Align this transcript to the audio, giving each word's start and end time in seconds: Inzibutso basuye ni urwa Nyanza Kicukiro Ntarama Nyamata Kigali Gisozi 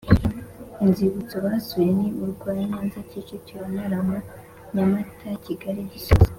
Inzibutso 0.83 1.35
basuye 1.45 1.89
ni 1.99 2.07
urwa 2.23 2.51
Nyanza 2.69 2.99
Kicukiro 3.09 3.63
Ntarama 3.73 4.17
Nyamata 4.73 5.27
Kigali 5.45 5.81
Gisozi 5.91 6.29